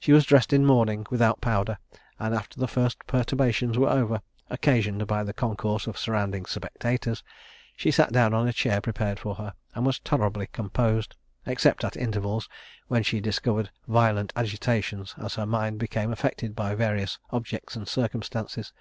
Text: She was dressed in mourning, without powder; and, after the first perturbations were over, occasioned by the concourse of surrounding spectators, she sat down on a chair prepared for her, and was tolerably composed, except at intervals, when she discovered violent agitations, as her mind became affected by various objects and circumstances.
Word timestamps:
She 0.00 0.10
was 0.12 0.24
dressed 0.26 0.52
in 0.52 0.66
mourning, 0.66 1.06
without 1.08 1.40
powder; 1.40 1.78
and, 2.18 2.34
after 2.34 2.58
the 2.58 2.66
first 2.66 3.06
perturbations 3.06 3.78
were 3.78 3.88
over, 3.88 4.20
occasioned 4.50 5.06
by 5.06 5.22
the 5.22 5.32
concourse 5.32 5.86
of 5.86 5.96
surrounding 5.96 6.46
spectators, 6.46 7.22
she 7.76 7.92
sat 7.92 8.10
down 8.12 8.34
on 8.34 8.48
a 8.48 8.52
chair 8.52 8.80
prepared 8.80 9.20
for 9.20 9.36
her, 9.36 9.54
and 9.72 9.86
was 9.86 10.00
tolerably 10.00 10.48
composed, 10.48 11.14
except 11.46 11.84
at 11.84 11.96
intervals, 11.96 12.48
when 12.88 13.04
she 13.04 13.20
discovered 13.20 13.70
violent 13.86 14.32
agitations, 14.34 15.14
as 15.16 15.36
her 15.36 15.46
mind 15.46 15.78
became 15.78 16.10
affected 16.10 16.56
by 16.56 16.74
various 16.74 17.20
objects 17.30 17.76
and 17.76 17.86
circumstances. 17.86 18.72